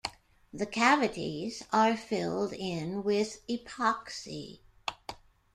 [0.51, 4.61] The cavities are filled in with epoxy.